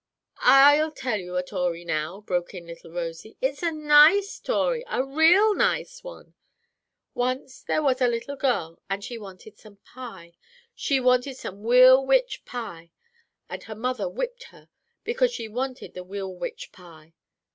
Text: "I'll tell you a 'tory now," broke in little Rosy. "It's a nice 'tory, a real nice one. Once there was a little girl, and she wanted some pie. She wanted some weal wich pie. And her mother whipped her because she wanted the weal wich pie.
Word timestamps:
"I'll 0.43 0.89
tell 0.91 1.17
you 1.19 1.37
a 1.37 1.43
'tory 1.43 1.85
now," 1.85 2.21
broke 2.21 2.55
in 2.55 2.65
little 2.65 2.89
Rosy. 2.91 3.37
"It's 3.39 3.61
a 3.61 3.71
nice 3.71 4.39
'tory, 4.39 4.83
a 4.89 5.03
real 5.05 5.53
nice 5.53 6.03
one. 6.03 6.33
Once 7.13 7.61
there 7.61 7.83
was 7.83 8.01
a 8.01 8.07
little 8.07 8.35
girl, 8.35 8.81
and 8.89 9.03
she 9.03 9.19
wanted 9.19 9.59
some 9.59 9.75
pie. 9.85 10.33
She 10.73 10.99
wanted 10.99 11.37
some 11.37 11.61
weal 11.61 12.03
wich 12.03 12.43
pie. 12.45 12.89
And 13.47 13.61
her 13.65 13.75
mother 13.75 14.09
whipped 14.09 14.45
her 14.45 14.69
because 15.03 15.31
she 15.31 15.47
wanted 15.47 15.93
the 15.93 16.03
weal 16.03 16.33
wich 16.35 16.71
pie. 16.71 17.13